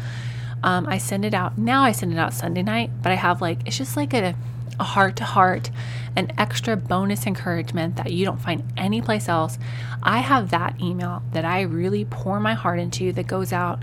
um, 0.63 0.87
I 0.87 0.99
send 0.99 1.25
it 1.25 1.35
out, 1.35 1.59
now 1.59 1.83
I 1.83 1.93
send 1.93 2.13
it 2.13 2.19
out 2.19 2.33
Sunday 2.33 2.63
night, 2.63 2.91
but 3.03 3.11
I 3.11 3.17
have 3.17 3.41
like, 3.41 3.67
it's 3.67 3.77
just 3.77 3.97
like 3.97 4.15
a, 4.15 4.35
a 4.81 4.85
heart 4.85 5.17
to 5.17 5.25
heart, 5.25 5.71
an 6.17 6.33
extra 6.39 6.77
bonus 6.77 7.27
encouragement 7.27 7.97
that 7.97 8.13
you 8.13 8.25
don't 8.25 8.41
find 8.41 8.63
anyplace 8.77 9.29
else. 9.29 9.59
I 10.03 10.19
have 10.19 10.51
that 10.51 10.81
email 10.81 11.23
that 11.33 11.45
I 11.45 11.63
really 11.63 12.05
pour 12.05 12.41
my 12.41 12.55
heart 12.55 12.79
into 12.79 13.13
that 13.13 13.27
goes 13.27 13.53
out 13.53 13.83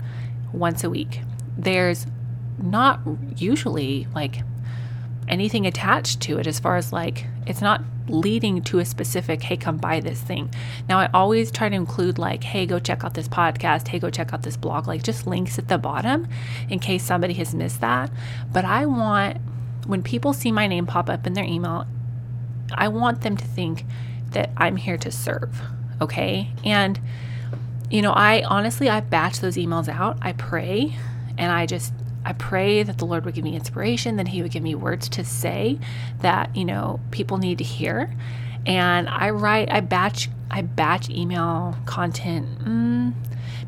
once 0.52 0.84
a 0.84 0.90
week. 0.90 1.20
There's 1.56 2.06
not 2.58 3.00
usually 3.36 4.06
like 4.14 4.42
anything 5.28 5.66
attached 5.66 6.20
to 6.20 6.38
it 6.38 6.46
as 6.46 6.60
far 6.60 6.76
as 6.76 6.92
like 6.92 7.26
it's 7.46 7.60
not 7.60 7.82
leading 8.08 8.62
to 8.62 8.78
a 8.78 8.84
specific 8.84 9.42
hey 9.42 9.56
come 9.56 9.76
buy 9.76 9.98
this 9.98 10.20
thing 10.20 10.48
now 10.88 10.98
i 10.98 11.10
always 11.12 11.50
try 11.50 11.68
to 11.68 11.74
include 11.74 12.18
like 12.18 12.44
hey 12.44 12.64
go 12.64 12.78
check 12.78 13.02
out 13.02 13.14
this 13.14 13.28
podcast 13.28 13.88
hey 13.88 13.98
go 13.98 14.08
check 14.08 14.32
out 14.32 14.42
this 14.42 14.56
blog 14.56 14.86
like 14.86 15.02
just 15.02 15.26
links 15.26 15.58
at 15.58 15.66
the 15.66 15.76
bottom 15.76 16.26
in 16.68 16.78
case 16.78 17.02
somebody 17.02 17.34
has 17.34 17.52
missed 17.54 17.80
that 17.80 18.10
but 18.52 18.64
i 18.64 18.86
want 18.86 19.36
when 19.86 20.02
people 20.02 20.32
see 20.32 20.52
my 20.52 20.66
name 20.66 20.86
pop 20.86 21.08
up 21.08 21.26
in 21.26 21.32
their 21.34 21.44
email, 21.44 21.86
I 22.74 22.88
want 22.88 23.22
them 23.22 23.36
to 23.36 23.44
think 23.44 23.84
that 24.30 24.50
I'm 24.56 24.76
here 24.76 24.98
to 24.98 25.10
serve. 25.10 25.60
Okay. 26.00 26.50
And, 26.64 27.00
you 27.90 28.02
know, 28.02 28.12
I 28.12 28.42
honestly, 28.42 28.88
I 28.88 29.00
batch 29.00 29.40
those 29.40 29.56
emails 29.56 29.88
out. 29.88 30.18
I 30.20 30.32
pray 30.32 30.96
and 31.38 31.52
I 31.52 31.66
just, 31.66 31.92
I 32.24 32.32
pray 32.32 32.82
that 32.82 32.98
the 32.98 33.06
Lord 33.06 33.24
would 33.24 33.34
give 33.34 33.44
me 33.44 33.54
inspiration, 33.54 34.16
that 34.16 34.28
He 34.28 34.42
would 34.42 34.50
give 34.50 34.62
me 34.62 34.74
words 34.74 35.08
to 35.10 35.24
say 35.24 35.78
that, 36.20 36.54
you 36.56 36.64
know, 36.64 37.00
people 37.10 37.38
need 37.38 37.58
to 37.58 37.64
hear. 37.64 38.12
And 38.66 39.08
I 39.08 39.30
write, 39.30 39.70
I 39.70 39.80
batch, 39.80 40.28
I 40.50 40.62
batch 40.62 41.08
email 41.08 41.76
content. 41.86 42.64
Mm, 42.64 43.14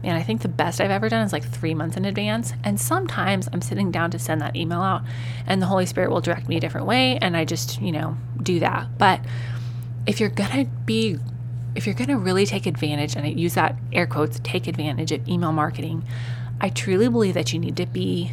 man, 0.02 0.16
I 0.16 0.22
think 0.22 0.42
the 0.42 0.48
best 0.48 0.80
I've 0.80 0.90
ever 0.90 1.08
done 1.08 1.24
is 1.24 1.32
like 1.32 1.44
three 1.44 1.74
months 1.74 1.96
in 1.96 2.04
advance. 2.04 2.52
And 2.64 2.80
sometimes 2.80 3.48
I'm 3.52 3.62
sitting 3.62 3.90
down 3.90 4.10
to 4.12 4.18
send 4.18 4.40
that 4.40 4.56
email 4.56 4.80
out, 4.80 5.02
and 5.46 5.60
the 5.60 5.66
Holy 5.66 5.86
Spirit 5.86 6.10
will 6.10 6.20
direct 6.20 6.48
me 6.48 6.56
a 6.56 6.60
different 6.60 6.86
way, 6.86 7.18
and 7.18 7.36
I 7.36 7.44
just, 7.44 7.80
you 7.80 7.92
know, 7.92 8.16
do 8.42 8.60
that. 8.60 8.98
But 8.98 9.20
if 10.06 10.20
you're 10.20 10.28
gonna 10.28 10.64
be, 10.64 11.18
if 11.74 11.86
you're 11.86 11.94
gonna 11.94 12.18
really 12.18 12.46
take 12.46 12.66
advantage, 12.66 13.16
and 13.16 13.24
I 13.24 13.28
use 13.28 13.54
that 13.54 13.76
air 13.92 14.06
quotes, 14.06 14.40
take 14.42 14.66
advantage 14.66 15.12
of 15.12 15.28
email 15.28 15.52
marketing, 15.52 16.04
I 16.60 16.70
truly 16.70 17.08
believe 17.08 17.34
that 17.34 17.52
you 17.52 17.58
need 17.58 17.76
to 17.76 17.86
be 17.86 18.32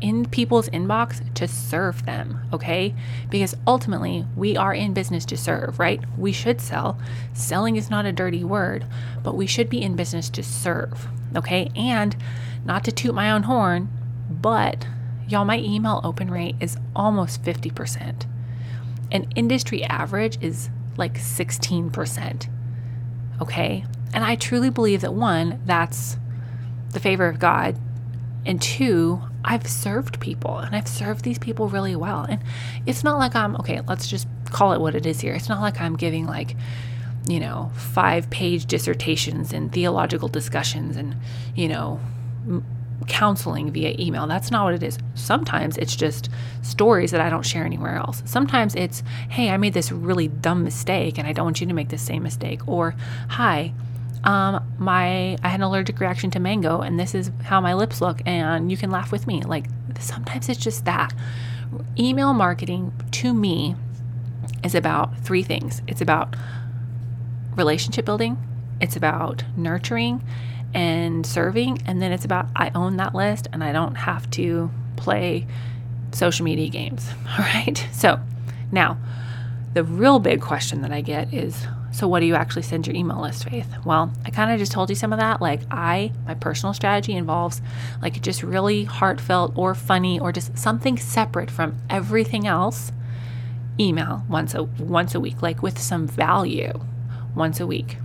in 0.00 0.26
people's 0.26 0.68
inbox 0.70 1.22
to 1.34 1.46
serve 1.46 2.04
them, 2.06 2.40
okay? 2.52 2.94
Because 3.28 3.56
ultimately, 3.66 4.26
we 4.36 4.56
are 4.56 4.74
in 4.74 4.94
business 4.94 5.24
to 5.26 5.36
serve, 5.36 5.78
right? 5.78 6.00
We 6.16 6.32
should 6.32 6.60
sell. 6.60 6.98
Selling 7.32 7.76
is 7.76 7.90
not 7.90 8.06
a 8.06 8.12
dirty 8.12 8.44
word, 8.44 8.86
but 9.22 9.36
we 9.36 9.46
should 9.46 9.68
be 9.68 9.82
in 9.82 9.96
business 9.96 10.30
to 10.30 10.42
serve, 10.42 11.08
okay? 11.36 11.70
And 11.76 12.16
not 12.64 12.84
to 12.84 12.92
toot 12.92 13.14
my 13.14 13.30
own 13.30 13.44
horn, 13.44 13.88
but 14.30 14.86
y'all, 15.28 15.44
my 15.44 15.58
email 15.58 16.00
open 16.02 16.30
rate 16.30 16.56
is 16.60 16.76
almost 16.94 17.42
50%. 17.42 18.26
An 19.12 19.30
industry 19.34 19.82
average 19.84 20.38
is 20.40 20.70
like 20.96 21.14
16%, 21.14 22.48
okay? 23.40 23.84
And 24.12 24.24
I 24.24 24.34
truly 24.36 24.70
believe 24.70 25.02
that 25.02 25.14
one, 25.14 25.60
that's 25.64 26.16
the 26.90 27.00
favor 27.00 27.26
of 27.26 27.38
God 27.38 27.78
and 28.44 28.60
two, 28.60 29.22
I've 29.44 29.66
served 29.66 30.20
people 30.20 30.58
and 30.58 30.74
I've 30.74 30.88
served 30.88 31.24
these 31.24 31.38
people 31.38 31.68
really 31.68 31.96
well. 31.96 32.26
And 32.28 32.42
it's 32.86 33.04
not 33.04 33.18
like 33.18 33.34
I'm, 33.34 33.56
okay, 33.56 33.80
let's 33.88 34.06
just 34.06 34.28
call 34.50 34.72
it 34.72 34.80
what 34.80 34.94
it 34.94 35.06
is 35.06 35.20
here. 35.20 35.34
It's 35.34 35.48
not 35.48 35.60
like 35.60 35.80
I'm 35.80 35.96
giving 35.96 36.26
like, 36.26 36.56
you 37.28 37.40
know, 37.40 37.70
five 37.74 38.30
page 38.30 38.66
dissertations 38.66 39.52
and 39.52 39.72
theological 39.72 40.28
discussions 40.28 40.96
and, 40.96 41.16
you 41.54 41.68
know, 41.68 42.00
m- 42.46 42.64
counseling 43.06 43.70
via 43.70 43.94
email. 43.98 44.26
That's 44.26 44.50
not 44.50 44.64
what 44.64 44.74
it 44.74 44.82
is. 44.82 44.98
Sometimes 45.14 45.76
it's 45.78 45.96
just 45.96 46.28
stories 46.62 47.10
that 47.12 47.20
I 47.20 47.30
don't 47.30 47.44
share 47.44 47.64
anywhere 47.64 47.96
else. 47.96 48.22
Sometimes 48.26 48.74
it's, 48.74 49.02
hey, 49.28 49.50
I 49.50 49.56
made 49.56 49.74
this 49.74 49.90
really 49.90 50.28
dumb 50.28 50.64
mistake 50.64 51.18
and 51.18 51.26
I 51.26 51.32
don't 51.32 51.46
want 51.46 51.60
you 51.60 51.66
to 51.66 51.72
make 51.72 51.88
the 51.88 51.98
same 51.98 52.22
mistake. 52.22 52.66
Or, 52.68 52.94
hi, 53.28 53.72
um, 54.24 54.62
my 54.78 55.36
I 55.42 55.48
had 55.48 55.60
an 55.60 55.62
allergic 55.62 55.98
reaction 56.00 56.30
to 56.32 56.40
mango, 56.40 56.80
and 56.80 56.98
this 56.98 57.14
is 57.14 57.30
how 57.42 57.60
my 57.60 57.74
lips 57.74 58.00
look, 58.00 58.20
and 58.26 58.70
you 58.70 58.76
can 58.76 58.90
laugh 58.90 59.12
with 59.12 59.26
me. 59.26 59.42
Like 59.42 59.66
sometimes 59.98 60.48
it's 60.48 60.60
just 60.60 60.84
that. 60.84 61.12
Email 61.98 62.34
marketing 62.34 62.92
to 63.12 63.32
me 63.32 63.76
is 64.64 64.74
about 64.74 65.18
three 65.18 65.42
things. 65.42 65.82
It's 65.86 66.00
about 66.00 66.36
relationship 67.56 68.04
building, 68.04 68.36
it's 68.80 68.96
about 68.96 69.44
nurturing 69.56 70.22
and 70.74 71.26
serving, 71.26 71.82
and 71.86 72.02
then 72.02 72.12
it's 72.12 72.24
about 72.24 72.46
I 72.54 72.70
own 72.74 72.96
that 72.96 73.14
list 73.14 73.48
and 73.52 73.64
I 73.64 73.72
don't 73.72 73.94
have 73.94 74.30
to 74.32 74.70
play 74.96 75.46
social 76.12 76.44
media 76.44 76.68
games. 76.68 77.08
All 77.38 77.44
right. 77.44 77.86
So 77.92 78.20
now 78.70 78.98
the 79.72 79.84
real 79.84 80.18
big 80.18 80.40
question 80.40 80.82
that 80.82 80.92
I 80.92 81.00
get 81.00 81.32
is 81.32 81.66
so, 81.92 82.06
what 82.06 82.20
do 82.20 82.26
you 82.26 82.34
actually 82.34 82.62
send 82.62 82.86
your 82.86 82.94
email 82.94 83.20
list, 83.20 83.44
Faith? 83.48 83.68
Well, 83.84 84.12
I 84.24 84.30
kind 84.30 84.52
of 84.52 84.58
just 84.58 84.72
told 84.72 84.90
you 84.90 84.96
some 84.96 85.12
of 85.12 85.18
that. 85.18 85.40
Like, 85.40 85.62
I, 85.70 86.12
my 86.24 86.34
personal 86.34 86.72
strategy 86.72 87.14
involves 87.14 87.60
like 88.00 88.20
just 88.22 88.42
really 88.42 88.84
heartfelt 88.84 89.52
or 89.56 89.74
funny 89.74 90.18
or 90.18 90.32
just 90.32 90.56
something 90.56 90.96
separate 90.96 91.50
from 91.50 91.76
everything 91.90 92.46
else. 92.46 92.92
Email 93.78 94.24
once 94.28 94.54
a 94.54 94.64
once 94.64 95.14
a 95.14 95.20
week, 95.20 95.42
like 95.42 95.62
with 95.62 95.78
some 95.78 96.06
value, 96.06 96.80
once 97.34 97.60
a 97.60 97.66
week. 97.66 97.96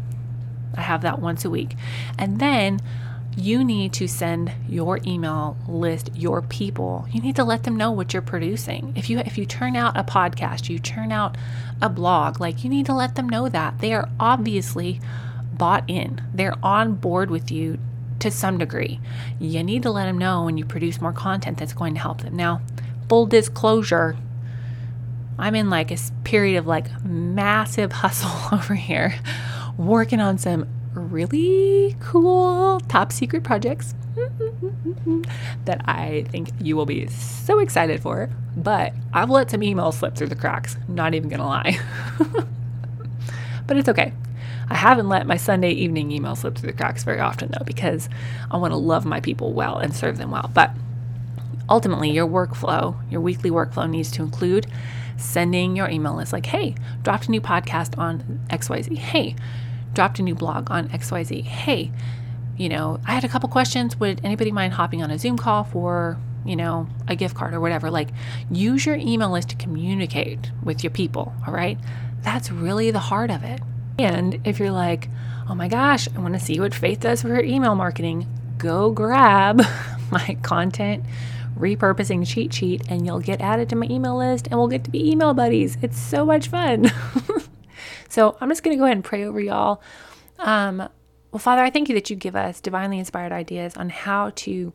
I 0.76 0.82
have 0.82 1.02
that 1.02 1.20
once 1.20 1.46
a 1.46 1.50
week, 1.50 1.76
and 2.18 2.40
then 2.40 2.80
you 3.38 3.64
need 3.64 3.92
to 3.94 4.08
send 4.08 4.52
your 4.70 5.00
email 5.06 5.58
list 5.68 6.10
your 6.16 6.42
people. 6.42 7.06
You 7.12 7.22
need 7.22 7.36
to 7.36 7.44
let 7.44 7.64
them 7.64 7.76
know 7.76 7.92
what 7.92 8.14
you're 8.14 8.22
producing. 8.22 8.94
If 8.96 9.10
you 9.10 9.20
if 9.20 9.38
you 9.38 9.46
turn 9.46 9.76
out 9.76 9.98
a 9.98 10.04
podcast 10.04 10.70
you 10.70 10.80
turn 10.80 11.12
out 11.12 11.38
a 11.82 11.90
blog 11.90 12.40
like 12.40 12.64
you 12.64 12.70
need 12.70 12.86
to 12.86 12.94
let 12.94 13.16
them 13.16 13.28
know 13.28 13.50
that. 13.50 13.80
They 13.80 13.94
are 13.94 14.10
obviously 14.20 15.02
bought 15.54 15.84
in. 15.90 16.22
They're 16.34 16.56
on 16.64 16.96
board 16.96 17.30
with 17.30 17.52
you 17.52 17.78
to 18.20 18.32
some 18.32 18.58
degree. 18.58 19.00
You 19.40 19.64
need 19.64 19.84
to 19.84 19.92
let 19.92 20.06
them 20.06 20.18
know 20.18 20.46
when 20.46 20.58
you 20.58 20.66
produce 20.66 21.02
more 21.02 21.14
content 21.14 21.58
that's 21.58 21.74
going 21.74 21.94
to 21.96 22.00
help 22.00 22.22
them. 22.22 22.36
Now 22.36 22.62
full 23.10 23.26
disclosure 23.26 24.18
i'm 25.38 25.56
in 25.56 25.70
like 25.70 25.92
a 25.92 25.98
period 26.24 26.58
of 26.58 26.68
like 26.68 26.88
massive 27.04 27.92
hustle 28.02 28.32
over 28.58 28.76
here 28.76 29.16
working 29.78 30.20
on 30.20 30.38
some 30.38 30.68
really 31.00 31.96
cool 32.00 32.80
top 32.88 33.12
secret 33.12 33.44
projects 33.44 33.94
that 35.66 35.82
I 35.86 36.26
think 36.30 36.50
you 36.62 36.76
will 36.76 36.86
be 36.86 37.08
so 37.08 37.60
excited 37.60 38.02
for. 38.02 38.30
But 38.56 38.94
I've 39.14 39.30
let 39.30 39.52
some 39.52 39.62
emails 39.62 39.96
slip 39.96 40.16
through 40.16 40.28
the 40.28 40.36
cracks, 40.36 40.78
not 40.88 41.14
even 41.14 41.30
gonna 41.30 41.46
lie. 41.46 41.80
but 43.68 43.78
it's 43.78 43.90
okay. 43.90 44.14
I 44.70 44.76
haven't 44.76 45.10
let 45.10 45.28
my 45.28 45.38
Sunday 45.38 45.72
evening 45.72 46.12
email 46.12 46.36
slip 46.36 46.56
through 46.56 46.72
the 46.72 46.78
cracks 46.78 47.04
very 47.04 47.20
often 47.20 47.52
though, 47.52 47.66
because 47.66 48.10
I 48.50 48.58
want 48.58 48.72
to 48.72 48.78
love 48.78 49.06
my 49.06 49.20
people 49.20 49.54
well 49.54 49.78
and 49.78 49.94
serve 49.96 50.18
them 50.18 50.32
well. 50.32 50.50
But 50.54 50.72
ultimately, 51.70 52.12
your 52.12 52.28
workflow, 52.28 52.96
your 53.12 53.22
weekly 53.22 53.52
workflow 53.52 53.90
needs 53.90 54.12
to 54.12 54.24
include 54.24 54.68
sending 55.18 55.76
your 55.76 55.90
email 55.90 56.16
list 56.16 56.34
like, 56.34 56.46
hey, 56.48 56.76
dropped 57.04 57.28
a 57.28 57.32
new 57.32 57.42
podcast 57.42 57.98
on 57.98 58.42
XYZ. 58.50 58.98
Hey, 58.98 59.36
dropped 59.96 60.20
a 60.20 60.22
new 60.22 60.36
blog 60.36 60.70
on 60.70 60.90
XYZ. 60.90 61.44
Hey, 61.44 61.92
you 62.58 62.70
know, 62.70 63.00
I 63.06 63.14
had 63.14 63.24
a 63.24 63.28
couple 63.28 63.50
questions. 63.50 64.00
Would 64.00 64.22
anybody 64.24 64.52
mind 64.52 64.74
hopping 64.74 65.02
on 65.02 65.12
a 65.12 65.18
Zoom 65.18 65.38
call 65.38 65.64
for, 65.64 66.18
you 66.46 66.56
know, 66.56 66.88
a 67.08 67.16
gift 67.16 67.36
card 67.36 67.54
or 67.54 67.60
whatever? 67.60 67.90
Like, 67.90 68.10
use 68.52 68.86
your 68.86 68.96
email 68.96 69.32
list 69.32 69.50
to 69.50 69.56
communicate 69.56 70.52
with 70.64 70.84
your 70.84 70.92
people, 70.92 71.34
all 71.48 71.54
right? 71.54 71.78
That's 72.22 72.52
really 72.52 72.92
the 72.92 73.00
heart 73.00 73.32
of 73.32 73.44
it. 73.44 73.62
And 73.98 74.40
if 74.46 74.60
you're 74.60 74.72
like, 74.72 75.10
oh 75.50 75.56
my 75.56 75.68
gosh, 75.68 76.08
I 76.16 76.20
want 76.20 76.34
to 76.34 76.40
see 76.40 76.60
what 76.60 76.74
Faith 76.74 77.02
does 77.02 77.22
for 77.22 77.30
her 77.30 77.44
email 77.44 77.76
marketing, 77.76 78.28
go 78.58 78.92
grab 78.92 79.62
my 80.12 80.38
content 80.42 81.06
repurposing 81.58 82.28
cheat 82.28 82.54
sheet 82.54 82.84
and 82.90 83.06
you'll 83.06 83.20
get 83.20 83.42
added 83.42 83.70
to 83.70 83.76
my 83.76 83.88
email 83.90 84.18
list 84.18 84.48
and 84.48 84.60
we'll 84.60 84.68
get 84.68 84.84
to 84.84 84.90
be 84.90 85.10
email 85.10 85.34
buddies. 85.34 85.78
It's 85.82 85.98
so 85.98 86.26
much 86.26 86.48
fun. 86.48 86.92
So 88.10 88.38
I'm 88.40 88.50
just 88.50 88.64
going 88.64 88.76
to 88.76 88.80
go 88.80 88.86
ahead 88.86 88.98
and 88.98 89.04
pray 89.04 89.26
over 89.26 89.40
y'all. 89.40 89.82
Um, 90.40 90.78
well, 91.32 91.40
Father, 91.40 91.64
I 91.64 91.70
thank 91.70 91.90
you 91.90 91.96
that 91.96 92.10
you 92.10 92.16
give 92.16 92.36
us 92.36 92.62
divinely 92.62 93.00
inspired 93.00 93.32
ideas 93.32 93.76
on 93.76 93.90
how 93.90 94.32
to 94.36 94.74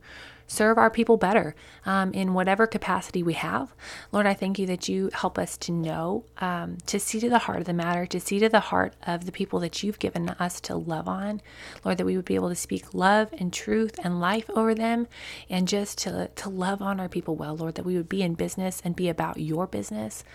serve 0.51 0.77
our 0.77 0.89
people 0.89 1.15
better 1.15 1.55
um, 1.85 2.11
in 2.13 2.33
whatever 2.33 2.67
capacity 2.67 3.23
we 3.23 3.33
have. 3.33 3.73
Lord, 4.11 4.25
I 4.25 4.33
thank 4.33 4.59
you 4.59 4.67
that 4.67 4.89
you 4.89 5.09
help 5.13 5.39
us 5.39 5.57
to 5.59 5.71
know, 5.71 6.25
um, 6.39 6.77
to 6.87 6.99
see 6.99 7.21
to 7.21 7.29
the 7.29 7.39
heart 7.39 7.59
of 7.59 7.65
the 7.65 7.73
matter, 7.73 8.05
to 8.07 8.19
see 8.19 8.37
to 8.39 8.49
the 8.49 8.59
heart 8.59 8.93
of 9.07 9.25
the 9.25 9.31
people 9.31 9.59
that 9.61 9.81
you've 9.81 9.97
given 9.97 10.29
us 10.29 10.59
to 10.61 10.75
love 10.75 11.07
on. 11.07 11.41
Lord, 11.85 11.97
that 11.97 12.05
we 12.05 12.17
would 12.17 12.25
be 12.25 12.35
able 12.35 12.49
to 12.49 12.55
speak 12.55 12.93
love 12.93 13.33
and 13.37 13.53
truth 13.53 13.97
and 14.03 14.19
life 14.19 14.49
over 14.49 14.75
them 14.75 15.07
and 15.49 15.69
just 15.69 15.97
to, 15.99 16.29
to 16.35 16.49
love 16.49 16.81
on 16.81 16.99
our 16.99 17.09
people 17.09 17.37
well, 17.37 17.55
Lord, 17.55 17.75
that 17.75 17.85
we 17.85 17.95
would 17.95 18.09
be 18.09 18.21
in 18.21 18.33
business 18.33 18.81
and 18.83 18.93
be 18.93 19.07
about 19.07 19.39
your 19.39 19.67
business 19.67 20.25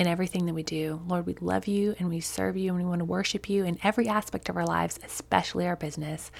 in 0.00 0.06
everything 0.06 0.46
that 0.46 0.54
we 0.54 0.62
do. 0.62 0.98
Lord, 1.06 1.26
we 1.26 1.36
love 1.42 1.66
you 1.66 1.94
and 1.98 2.08
we 2.08 2.20
serve 2.20 2.56
you 2.56 2.70
and 2.70 2.78
we 2.78 2.88
want 2.88 3.00
to 3.00 3.04
worship 3.04 3.50
you 3.50 3.66
in 3.66 3.78
every 3.82 4.08
aspect 4.08 4.48
of 4.48 4.56
our 4.56 4.64
lives, 4.64 4.98
especially 5.04 5.66
our 5.66 5.76
business. 5.76 6.32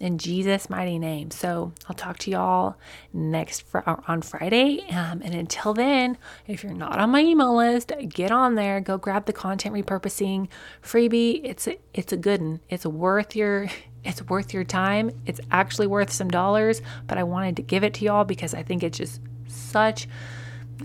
In 0.00 0.18
Jesus' 0.18 0.70
mighty 0.70 1.00
name. 1.00 1.32
So 1.32 1.72
I'll 1.88 1.96
talk 1.96 2.18
to 2.20 2.30
y'all 2.30 2.76
next 3.12 3.62
fr- 3.62 3.80
uh, 3.84 3.96
on 4.06 4.22
Friday. 4.22 4.86
Um, 4.90 5.20
and 5.24 5.34
until 5.34 5.74
then, 5.74 6.16
if 6.46 6.62
you're 6.62 6.72
not 6.72 7.00
on 7.00 7.10
my 7.10 7.18
email 7.18 7.56
list, 7.56 7.90
get 8.08 8.30
on 8.30 8.54
there. 8.54 8.80
Go 8.80 8.96
grab 8.98 9.26
the 9.26 9.32
content 9.32 9.74
repurposing 9.74 10.46
freebie. 10.80 11.40
It's 11.42 11.66
a, 11.66 11.76
it's 11.92 12.12
a 12.12 12.16
good 12.16 12.40
one. 12.40 12.60
It's 12.70 12.86
worth 12.86 13.34
your 13.34 13.68
it's 14.04 14.22
worth 14.22 14.54
your 14.54 14.62
time. 14.62 15.10
It's 15.26 15.40
actually 15.50 15.88
worth 15.88 16.12
some 16.12 16.28
dollars, 16.30 16.82
but 17.08 17.18
I 17.18 17.24
wanted 17.24 17.56
to 17.56 17.62
give 17.62 17.82
it 17.82 17.94
to 17.94 18.04
y'all 18.04 18.24
because 18.24 18.54
I 18.54 18.62
think 18.62 18.84
it's 18.84 18.96
just 18.96 19.20
such 19.48 20.06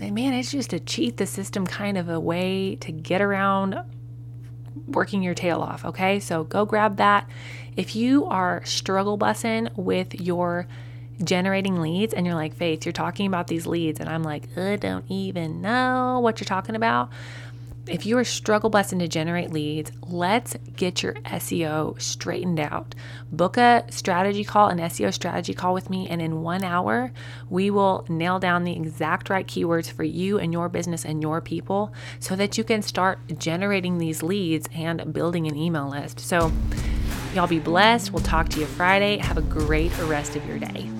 and 0.00 0.14
man, 0.14 0.34
it's 0.34 0.50
just 0.50 0.72
a 0.72 0.80
cheat 0.80 1.16
the 1.16 1.26
system 1.26 1.66
kind 1.66 1.96
of 1.96 2.08
a 2.08 2.18
way 2.18 2.76
to 2.76 2.92
get 2.92 3.20
around 3.20 3.78
working 4.86 5.22
your 5.22 5.34
tail 5.34 5.60
off. 5.60 5.84
Okay, 5.84 6.20
so 6.20 6.44
go 6.44 6.64
grab 6.64 6.96
that. 6.96 7.28
If 7.76 7.96
you 7.96 8.26
are 8.26 8.64
struggle 8.64 9.18
bussing 9.18 9.76
with 9.76 10.20
your 10.20 10.66
generating 11.22 11.80
leads 11.80 12.12
and 12.12 12.26
you're 12.26 12.34
like, 12.34 12.54
Faith, 12.54 12.84
you're 12.84 12.92
talking 12.92 13.26
about 13.26 13.46
these 13.46 13.66
leads, 13.66 14.00
and 14.00 14.08
I'm 14.08 14.22
like, 14.22 14.56
I 14.58 14.76
don't 14.76 15.04
even 15.08 15.60
know 15.60 16.20
what 16.20 16.40
you're 16.40 16.46
talking 16.46 16.74
about 16.76 17.10
if 17.86 18.06
you 18.06 18.16
are 18.16 18.24
struggle 18.24 18.70
busting 18.70 18.98
to 19.00 19.08
generate 19.08 19.50
leads, 19.50 19.92
let's 20.06 20.56
get 20.74 21.02
your 21.02 21.14
SEO 21.14 22.00
straightened 22.00 22.58
out. 22.58 22.94
Book 23.30 23.56
a 23.56 23.84
strategy 23.90 24.44
call, 24.44 24.68
an 24.68 24.78
SEO 24.78 25.12
strategy 25.12 25.52
call 25.52 25.74
with 25.74 25.90
me, 25.90 26.08
and 26.08 26.22
in 26.22 26.42
one 26.42 26.64
hour, 26.64 27.12
we 27.50 27.70
will 27.70 28.06
nail 28.08 28.38
down 28.38 28.64
the 28.64 28.74
exact 28.74 29.28
right 29.28 29.46
keywords 29.46 29.90
for 29.90 30.04
you 30.04 30.38
and 30.38 30.52
your 30.52 30.68
business 30.68 31.04
and 31.04 31.20
your 31.20 31.40
people 31.40 31.92
so 32.20 32.34
that 32.36 32.56
you 32.56 32.64
can 32.64 32.80
start 32.80 33.18
generating 33.38 33.98
these 33.98 34.22
leads 34.22 34.66
and 34.74 35.12
building 35.12 35.46
an 35.46 35.56
email 35.56 35.88
list. 35.88 36.20
So, 36.20 36.52
y'all 37.34 37.46
be 37.46 37.58
blessed. 37.58 38.12
We'll 38.12 38.22
talk 38.22 38.48
to 38.50 38.60
you 38.60 38.66
Friday. 38.66 39.18
Have 39.18 39.36
a 39.36 39.42
great 39.42 39.96
rest 39.98 40.36
of 40.36 40.46
your 40.46 40.58
day. 40.58 40.90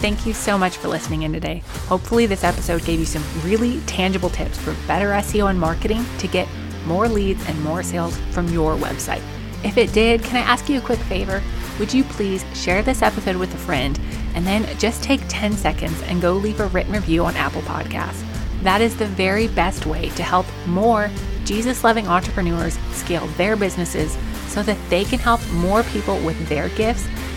Thank 0.00 0.24
you 0.24 0.32
so 0.32 0.56
much 0.56 0.78
for 0.78 0.88
listening 0.88 1.24
in 1.24 1.32
today. 1.34 1.62
Hopefully, 1.86 2.24
this 2.24 2.42
episode 2.42 2.86
gave 2.86 2.98
you 2.98 3.04
some 3.04 3.22
really 3.44 3.80
tangible 3.80 4.30
tips 4.30 4.56
for 4.56 4.74
better 4.86 5.08
SEO 5.08 5.50
and 5.50 5.60
marketing 5.60 6.06
to 6.20 6.26
get 6.26 6.48
more 6.86 7.06
leads 7.06 7.46
and 7.46 7.62
more 7.62 7.82
sales 7.82 8.16
from 8.30 8.48
your 8.48 8.76
website. 8.76 9.20
If 9.62 9.76
it 9.76 9.92
did, 9.92 10.22
can 10.22 10.36
I 10.36 10.40
ask 10.40 10.70
you 10.70 10.78
a 10.78 10.80
quick 10.80 11.00
favor? 11.00 11.42
Would 11.78 11.92
you 11.92 12.02
please 12.04 12.46
share 12.54 12.82
this 12.82 13.02
episode 13.02 13.36
with 13.36 13.52
a 13.52 13.58
friend 13.58 14.00
and 14.34 14.46
then 14.46 14.66
just 14.78 15.02
take 15.02 15.20
10 15.28 15.52
seconds 15.52 16.00
and 16.04 16.22
go 16.22 16.32
leave 16.32 16.60
a 16.60 16.68
written 16.68 16.94
review 16.94 17.26
on 17.26 17.36
Apple 17.36 17.60
Podcasts? 17.62 18.24
That 18.62 18.80
is 18.80 18.96
the 18.96 19.04
very 19.04 19.48
best 19.48 19.84
way 19.84 20.08
to 20.08 20.22
help 20.22 20.46
more 20.66 21.10
Jesus 21.44 21.84
loving 21.84 22.08
entrepreneurs 22.08 22.78
scale 22.92 23.26
their 23.36 23.54
businesses 23.54 24.16
so 24.46 24.62
that 24.62 24.78
they 24.88 25.04
can 25.04 25.18
help 25.18 25.46
more 25.52 25.82
people 25.82 26.18
with 26.24 26.48
their 26.48 26.70
gifts 26.70 27.06